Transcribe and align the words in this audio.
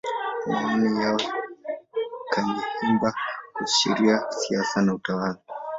Maoni 0.47 1.01
ya 1.03 1.17
Kanyeihamba 2.33 3.13
kuhusu 3.53 3.73
Sheria, 3.79 4.25
Siasa 4.31 4.81
na 4.81 4.93
Utawala. 4.93 5.39